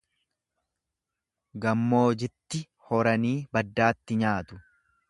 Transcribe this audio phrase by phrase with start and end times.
[1.65, 4.65] Gammoojitti horanii, baddaatti nyaatu.